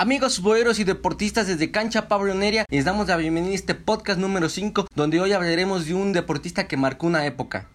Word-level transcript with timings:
Amigos 0.00 0.40
boeros 0.40 0.78
y 0.78 0.84
deportistas 0.84 1.46
desde 1.46 1.70
Cancha 1.70 2.08
Pabloneria, 2.08 2.64
les 2.70 2.86
damos 2.86 3.08
la 3.08 3.18
bienvenida 3.18 3.52
a 3.52 3.56
este 3.56 3.74
podcast 3.74 4.18
número 4.18 4.48
5, 4.48 4.86
donde 4.94 5.20
hoy 5.20 5.32
hablaremos 5.32 5.84
de 5.84 5.92
un 5.92 6.14
deportista 6.14 6.66
que 6.66 6.78
marcó 6.78 7.06
una 7.06 7.26
época. 7.26 7.68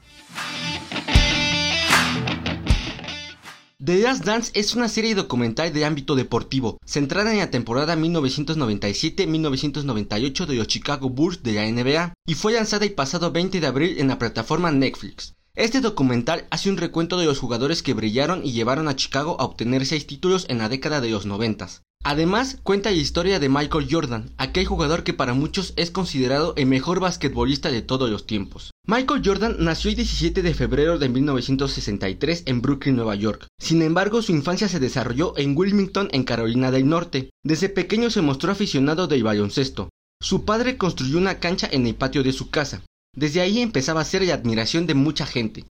The 3.78 4.00
Last 4.00 4.26
Dance 4.26 4.52
es 4.56 4.74
una 4.74 4.90
serie 4.90 5.14
documental 5.14 5.72
de 5.72 5.86
ámbito 5.86 6.16
deportivo, 6.16 6.80
centrada 6.84 7.32
en 7.32 7.38
la 7.38 7.52
temporada 7.52 7.96
1997-1998 7.96 10.48
de 10.48 10.56
los 10.56 10.66
Chicago 10.66 11.12
Bulls 11.12 11.44
de 11.44 11.54
la 11.54 11.72
NBA, 11.72 12.16
y 12.26 12.34
fue 12.34 12.54
lanzada 12.54 12.86
el 12.86 12.96
pasado 12.96 13.32
20 13.32 13.60
de 13.60 13.68
abril 13.68 14.00
en 14.00 14.08
la 14.08 14.18
plataforma 14.18 14.72
Netflix. 14.72 15.36
Este 15.54 15.80
documental 15.80 16.48
hace 16.50 16.72
un 16.72 16.78
recuento 16.78 17.20
de 17.20 17.26
los 17.26 17.38
jugadores 17.38 17.84
que 17.84 17.94
brillaron 17.94 18.44
y 18.44 18.54
llevaron 18.54 18.88
a 18.88 18.96
Chicago 18.96 19.40
a 19.40 19.46
obtener 19.46 19.86
6 19.86 20.08
títulos 20.08 20.48
en 20.50 20.58
la 20.58 20.70
década 20.70 21.02
de 21.02 21.12
los 21.12 21.28
90. 21.28 21.68
Además, 22.08 22.60
cuenta 22.62 22.92
la 22.92 22.98
historia 22.98 23.40
de 23.40 23.50
Michael 23.50 23.88
Jordan, 23.90 24.30
aquel 24.38 24.68
jugador 24.68 25.04
que 25.04 25.16
para 25.16 25.34
muchos 25.34 25.74
es 25.76 25.90
considerado 25.90 26.54
el 26.56 26.68
mejor 26.68 27.00
basquetbolista 27.00 27.72
de 27.72 27.82
todos 27.82 28.12
los 28.12 28.28
tiempos. 28.28 28.70
Michael 28.86 29.24
Jordan 29.26 29.56
nació 29.58 29.90
el 29.90 29.96
17 29.96 30.44
de 30.44 30.54
febrero 30.54 31.00
de 31.00 31.10
1963 31.10 32.44
en 32.46 32.62
Brooklyn, 32.62 32.96
Nueva 32.96 33.16
York. 33.16 33.48
Sin 33.60 33.82
embargo, 33.82 34.22
su 34.22 34.34
infancia 34.34 34.70
se 34.70 34.80
desarrolló 34.80 35.36
en 35.36 35.58
Wilmington, 35.58 36.10
en 36.12 36.26
Carolina 36.26 36.70
del 36.70 36.88
Norte. 36.88 37.32
Desde 37.44 37.70
pequeño 37.70 38.12
se 38.12 38.22
mostró 38.22 38.52
aficionado 38.52 39.08
del 39.08 39.24
baloncesto. 39.24 39.90
Su 40.22 40.46
padre 40.46 40.78
construyó 40.78 41.18
una 41.18 41.40
cancha 41.40 41.68
en 41.72 41.88
el 41.88 41.96
patio 41.96 42.22
de 42.22 42.34
su 42.34 42.52
casa. 42.52 42.84
Desde 43.16 43.42
ahí 43.42 43.62
empezaba 43.62 44.02
a 44.02 44.06
ser 44.06 44.22
la 44.22 44.36
admiración 44.36 44.86
de 44.86 44.94
mucha 44.94 45.26
gente. 45.26 45.66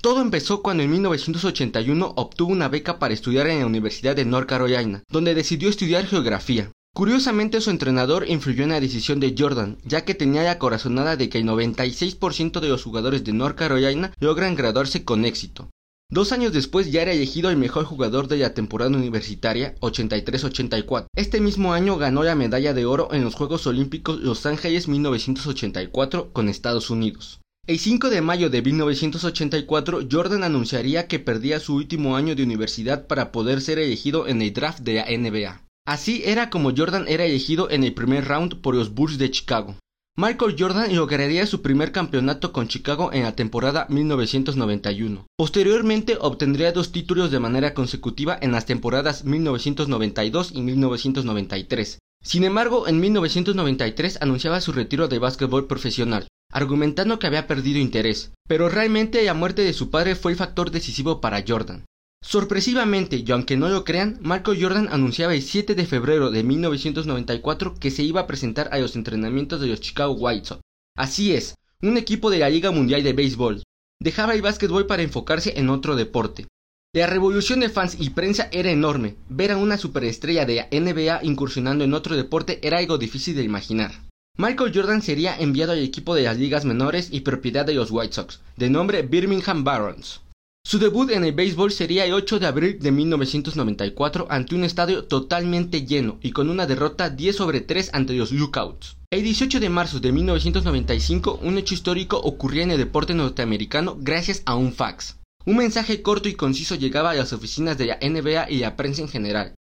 Todo 0.00 0.20
empezó 0.22 0.62
cuando 0.62 0.84
en 0.84 0.92
1981 0.92 2.12
obtuvo 2.14 2.52
una 2.52 2.68
beca 2.68 3.00
para 3.00 3.12
estudiar 3.12 3.48
en 3.48 3.58
la 3.58 3.66
Universidad 3.66 4.14
de 4.14 4.24
North 4.24 4.48
Carolina, 4.48 5.02
donde 5.10 5.34
decidió 5.34 5.68
estudiar 5.68 6.06
geografía. 6.06 6.70
Curiosamente 6.94 7.60
su 7.60 7.70
entrenador 7.70 8.24
influyó 8.28 8.62
en 8.62 8.68
la 8.68 8.80
decisión 8.80 9.18
de 9.18 9.34
Jordan, 9.36 9.78
ya 9.84 10.04
que 10.04 10.14
tenía 10.14 10.44
la 10.44 10.60
corazonada 10.60 11.16
de 11.16 11.28
que 11.28 11.38
el 11.38 11.46
96% 11.46 12.60
de 12.60 12.68
los 12.68 12.84
jugadores 12.84 13.24
de 13.24 13.32
North 13.32 13.56
Carolina 13.56 14.12
logran 14.20 14.54
graduarse 14.54 15.04
con 15.04 15.24
éxito. 15.24 15.68
Dos 16.08 16.30
años 16.30 16.52
después 16.52 16.92
ya 16.92 17.02
era 17.02 17.12
elegido 17.12 17.50
el 17.50 17.56
mejor 17.56 17.84
jugador 17.84 18.28
de 18.28 18.38
la 18.38 18.54
temporada 18.54 18.96
universitaria 18.96 19.74
83-84. 19.80 21.06
Este 21.16 21.40
mismo 21.40 21.72
año 21.72 21.96
ganó 21.96 22.22
la 22.22 22.36
medalla 22.36 22.72
de 22.72 22.86
oro 22.86 23.08
en 23.12 23.24
los 23.24 23.34
Juegos 23.34 23.66
Olímpicos 23.66 24.20
Los 24.20 24.46
Ángeles 24.46 24.86
1984 24.86 26.32
con 26.32 26.48
Estados 26.48 26.88
Unidos. 26.88 27.40
El 27.68 27.78
5 27.78 28.08
de 28.08 28.22
mayo 28.22 28.48
de 28.48 28.62
1984, 28.62 30.08
Jordan 30.10 30.42
anunciaría 30.42 31.06
que 31.06 31.18
perdía 31.18 31.60
su 31.60 31.74
último 31.74 32.16
año 32.16 32.34
de 32.34 32.42
universidad 32.42 33.06
para 33.06 33.30
poder 33.30 33.60
ser 33.60 33.78
elegido 33.78 34.26
en 34.26 34.40
el 34.40 34.54
draft 34.54 34.78
de 34.80 34.94
la 34.94 35.04
NBA. 35.04 35.60
Así 35.86 36.22
era 36.24 36.48
como 36.48 36.74
Jordan 36.74 37.04
era 37.08 37.26
elegido 37.26 37.68
en 37.68 37.84
el 37.84 37.92
primer 37.92 38.26
round 38.26 38.62
por 38.62 38.74
los 38.74 38.94
Bulls 38.94 39.18
de 39.18 39.30
Chicago. 39.30 39.76
Michael 40.16 40.56
Jordan 40.58 40.96
lograría 40.96 41.44
su 41.44 41.60
primer 41.60 41.92
campeonato 41.92 42.54
con 42.54 42.68
Chicago 42.68 43.12
en 43.12 43.24
la 43.24 43.36
temporada 43.36 43.84
1991. 43.90 45.26
Posteriormente 45.36 46.16
obtendría 46.18 46.72
dos 46.72 46.90
títulos 46.90 47.30
de 47.30 47.38
manera 47.38 47.74
consecutiva 47.74 48.38
en 48.40 48.52
las 48.52 48.64
temporadas 48.64 49.26
1992 49.26 50.52
y 50.54 50.62
1993. 50.62 51.98
Sin 52.24 52.44
embargo, 52.44 52.88
en 52.88 52.98
1993 52.98 54.22
anunciaba 54.22 54.62
su 54.62 54.72
retiro 54.72 55.06
de 55.08 55.18
básquetbol 55.18 55.66
profesional 55.66 56.28
argumentando 56.52 57.18
que 57.18 57.26
había 57.26 57.46
perdido 57.46 57.78
interés, 57.78 58.32
pero 58.46 58.68
realmente 58.68 59.22
la 59.22 59.34
muerte 59.34 59.62
de 59.62 59.72
su 59.72 59.90
padre 59.90 60.14
fue 60.14 60.32
el 60.32 60.38
factor 60.38 60.70
decisivo 60.70 61.20
para 61.20 61.44
Jordan. 61.46 61.84
Sorpresivamente, 62.20 63.22
y 63.24 63.30
aunque 63.30 63.56
no 63.56 63.68
lo 63.68 63.84
crean, 63.84 64.18
Marco 64.20 64.52
Jordan 64.58 64.88
anunciaba 64.90 65.34
el 65.34 65.42
7 65.42 65.74
de 65.74 65.86
febrero 65.86 66.30
de 66.30 66.42
1994 66.42 67.76
que 67.78 67.90
se 67.90 68.02
iba 68.02 68.22
a 68.22 68.26
presentar 68.26 68.68
a 68.72 68.78
los 68.78 68.96
entrenamientos 68.96 69.60
de 69.60 69.68
los 69.68 69.80
Chicago 69.80 70.12
White 70.14 70.46
Sox. 70.46 70.60
Así 70.96 71.32
es, 71.32 71.54
un 71.80 71.96
equipo 71.96 72.30
de 72.30 72.38
la 72.38 72.50
Liga 72.50 72.72
Mundial 72.72 73.04
de 73.04 73.12
Béisbol. 73.12 73.62
Dejaba 74.00 74.34
el 74.34 74.42
básquetbol 74.42 74.86
para 74.86 75.02
enfocarse 75.02 75.58
en 75.58 75.70
otro 75.70 75.94
deporte. 75.94 76.46
La 76.94 77.06
revolución 77.06 77.60
de 77.60 77.68
fans 77.68 77.96
y 78.00 78.10
prensa 78.10 78.48
era 78.50 78.70
enorme. 78.70 79.16
Ver 79.28 79.52
a 79.52 79.56
una 79.56 79.76
superestrella 79.76 80.44
de 80.44 80.56
la 80.56 80.68
NBA 80.72 81.20
incursionando 81.22 81.84
en 81.84 81.94
otro 81.94 82.16
deporte 82.16 82.58
era 82.66 82.78
algo 82.78 82.98
difícil 82.98 83.36
de 83.36 83.44
imaginar. 83.44 84.07
Michael 84.40 84.70
Jordan 84.72 85.02
sería 85.02 85.36
enviado 85.36 85.72
al 85.72 85.80
equipo 85.80 86.14
de 86.14 86.22
las 86.22 86.38
ligas 86.38 86.64
menores 86.64 87.08
y 87.10 87.22
propiedad 87.22 87.66
de 87.66 87.74
los 87.74 87.90
White 87.90 88.12
Sox, 88.12 88.38
de 88.56 88.70
nombre 88.70 89.02
Birmingham 89.02 89.64
Barons. 89.64 90.20
Su 90.64 90.78
debut 90.78 91.10
en 91.10 91.24
el 91.24 91.32
béisbol 91.32 91.72
sería 91.72 92.04
el 92.04 92.12
8 92.12 92.38
de 92.38 92.46
abril 92.46 92.78
de 92.78 92.92
1994 92.92 94.28
ante 94.30 94.54
un 94.54 94.62
estadio 94.62 95.06
totalmente 95.06 95.84
lleno 95.84 96.20
y 96.22 96.30
con 96.30 96.50
una 96.50 96.68
derrota 96.68 97.10
10 97.10 97.34
sobre 97.34 97.62
3 97.62 97.90
ante 97.94 98.12
los 98.12 98.30
Lookouts. 98.30 98.96
El 99.10 99.24
18 99.24 99.58
de 99.58 99.70
marzo 99.70 99.98
de 99.98 100.12
1995 100.12 101.40
un 101.42 101.58
hecho 101.58 101.74
histórico 101.74 102.18
ocurría 102.18 102.62
en 102.62 102.70
el 102.70 102.78
deporte 102.78 103.14
norteamericano 103.14 103.96
gracias 103.98 104.42
a 104.46 104.54
un 104.54 104.72
fax. 104.72 105.16
Un 105.46 105.56
mensaje 105.56 106.00
corto 106.00 106.28
y 106.28 106.34
conciso 106.34 106.76
llegaba 106.76 107.10
a 107.10 107.14
las 107.14 107.32
oficinas 107.32 107.76
de 107.76 107.86
la 107.86 107.98
NBA 108.00 108.50
y 108.50 108.58
la 108.58 108.76
prensa 108.76 109.02
en 109.02 109.08
general. 109.08 109.56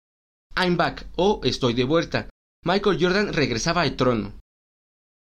I'm 0.55 0.77
back 0.77 1.07
o 1.15 1.41
estoy 1.43 1.73
de 1.73 1.83
vuelta. 1.83 2.29
Michael 2.63 2.99
Jordan 3.01 3.33
regresaba 3.33 3.81
al 3.81 3.95
trono. 3.95 4.33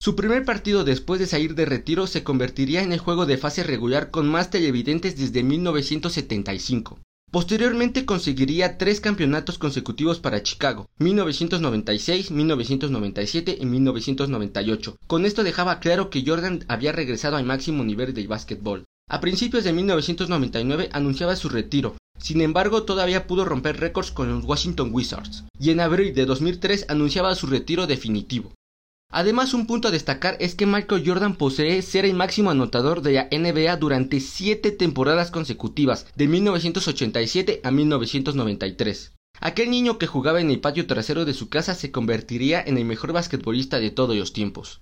Su 0.03 0.15
primer 0.15 0.45
partido 0.45 0.83
después 0.83 1.19
de 1.19 1.27
salir 1.27 1.53
de 1.53 1.63
retiro 1.63 2.07
se 2.07 2.23
convertiría 2.23 2.81
en 2.81 2.91
el 2.91 2.97
juego 2.97 3.27
de 3.27 3.37
fase 3.37 3.61
regular 3.61 4.09
con 4.09 4.27
más 4.27 4.49
televidentes 4.49 5.15
desde 5.15 5.43
1975. 5.43 6.97
Posteriormente 7.29 8.03
conseguiría 8.03 8.79
tres 8.79 8.99
campeonatos 8.99 9.59
consecutivos 9.59 10.19
para 10.19 10.41
Chicago, 10.41 10.89
1996, 10.97 12.31
1997 12.31 13.59
y 13.61 13.65
1998. 13.67 14.97
Con 15.05 15.27
esto 15.27 15.43
dejaba 15.43 15.79
claro 15.79 16.09
que 16.09 16.23
Jordan 16.25 16.65
había 16.67 16.93
regresado 16.93 17.37
al 17.37 17.45
máximo 17.45 17.83
nivel 17.83 18.15
del 18.15 18.27
básquetbol. 18.27 18.85
A 19.07 19.21
principios 19.21 19.63
de 19.63 19.73
1999 19.73 20.89
anunciaba 20.93 21.35
su 21.35 21.47
retiro, 21.47 21.95
sin 22.17 22.41
embargo 22.41 22.85
todavía 22.85 23.27
pudo 23.27 23.45
romper 23.45 23.79
récords 23.79 24.09
con 24.09 24.31
los 24.31 24.45
Washington 24.45 24.89
Wizards, 24.91 25.43
y 25.59 25.69
en 25.69 25.79
abril 25.79 26.15
de 26.15 26.25
2003 26.25 26.87
anunciaba 26.89 27.35
su 27.35 27.45
retiro 27.45 27.85
definitivo. 27.85 28.51
Además, 29.11 29.53
un 29.53 29.67
punto 29.67 29.89
a 29.89 29.91
destacar 29.91 30.37
es 30.39 30.55
que 30.55 30.65
Michael 30.65 31.03
Jordan 31.05 31.35
posee 31.35 31.81
ser 31.81 32.05
el 32.05 32.13
máximo 32.13 32.49
anotador 32.49 33.01
de 33.01 33.11
la 33.11 33.27
NBA 33.29 33.75
durante 33.75 34.21
7 34.21 34.71
temporadas 34.71 35.31
consecutivas, 35.31 36.07
de 36.15 36.29
1987 36.29 37.59
a 37.63 37.71
1993. 37.71 39.13
Aquel 39.41 39.69
niño 39.69 39.97
que 39.97 40.07
jugaba 40.07 40.39
en 40.39 40.49
el 40.49 40.61
patio 40.61 40.87
trasero 40.87 41.25
de 41.25 41.33
su 41.33 41.49
casa 41.49 41.75
se 41.75 41.91
convertiría 41.91 42.61
en 42.61 42.77
el 42.77 42.85
mejor 42.85 43.11
basquetbolista 43.11 43.79
de 43.79 43.91
todos 43.91 44.15
los 44.15 44.31
tiempos. 44.31 44.79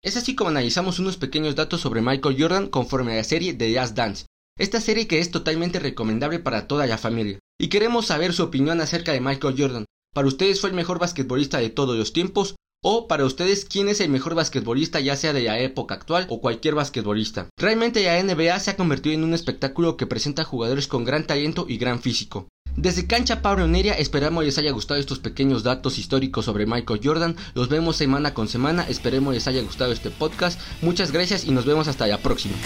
Es 0.00 0.16
así 0.16 0.36
como 0.36 0.50
analizamos 0.50 0.98
unos 0.98 1.16
pequeños 1.16 1.56
datos 1.56 1.80
sobre 1.80 2.02
Michael 2.02 2.36
Jordan 2.38 2.66
conforme 2.68 3.12
a 3.12 3.16
la 3.16 3.24
serie 3.24 3.54
The 3.54 3.70
Last 3.70 3.96
Dance, 3.96 4.26
esta 4.58 4.80
serie 4.80 5.08
que 5.08 5.18
es 5.18 5.30
totalmente 5.30 5.80
recomendable 5.80 6.38
para 6.38 6.68
toda 6.68 6.86
la 6.86 6.98
familia. 6.98 7.38
Y 7.58 7.68
queremos 7.68 8.06
saber 8.06 8.32
su 8.32 8.44
opinión 8.44 8.80
acerca 8.80 9.12
de 9.12 9.20
Michael 9.20 9.54
Jordan. 9.58 9.84
¿Para 10.12 10.28
ustedes 10.28 10.60
fue 10.60 10.70
el 10.70 10.76
mejor 10.76 10.98
basquetbolista 10.98 11.58
de 11.58 11.70
todos 11.70 11.96
los 11.96 12.12
tiempos 12.12 12.54
o 12.82 13.06
para 13.06 13.24
ustedes, 13.24 13.64
¿quién 13.64 13.88
es 13.88 14.00
el 14.00 14.10
mejor 14.10 14.34
basquetbolista 14.34 14.98
ya 15.00 15.16
sea 15.16 15.32
de 15.32 15.42
la 15.42 15.60
época 15.60 15.94
actual 15.94 16.26
o 16.28 16.40
cualquier 16.40 16.74
basquetbolista? 16.74 17.48
Realmente 17.56 18.02
la 18.02 18.20
NBA 18.20 18.58
se 18.58 18.70
ha 18.72 18.76
convertido 18.76 19.14
en 19.14 19.24
un 19.24 19.34
espectáculo 19.34 19.96
que 19.96 20.06
presenta 20.06 20.44
jugadores 20.44 20.88
con 20.88 21.04
gran 21.04 21.26
talento 21.26 21.66
y 21.68 21.78
gran 21.78 22.00
físico. 22.00 22.48
Desde 22.76 23.06
Cancha 23.06 23.42
Pabloneria 23.42 23.92
esperamos 23.92 24.44
les 24.44 24.58
haya 24.58 24.72
gustado 24.72 24.98
estos 24.98 25.18
pequeños 25.18 25.62
datos 25.62 25.98
históricos 25.98 26.46
sobre 26.46 26.66
Michael 26.66 27.00
Jordan. 27.04 27.36
Los 27.54 27.68
vemos 27.68 27.96
semana 27.96 28.34
con 28.34 28.48
semana. 28.48 28.84
Esperemos 28.88 29.34
les 29.34 29.46
haya 29.46 29.62
gustado 29.62 29.92
este 29.92 30.10
podcast. 30.10 30.58
Muchas 30.80 31.12
gracias 31.12 31.44
y 31.44 31.50
nos 31.50 31.66
vemos 31.66 31.86
hasta 31.86 32.06
la 32.06 32.18
próxima. 32.18 32.56